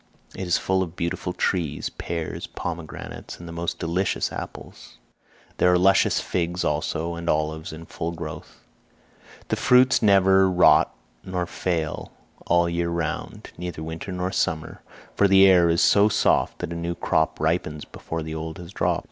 [0.35, 4.97] It is full of beautiful trees—pears, pomegranates, and the most delicious apples.
[5.57, 8.61] There are luscious figs also, and olives in full growth.
[9.49, 10.91] The fruits never rot
[11.23, 12.11] nor fail
[12.47, 14.81] all the year round, neither winter nor summer,
[15.13, 18.71] for the air is so soft that a new crop ripens before the old has
[18.73, 18.99] dropped.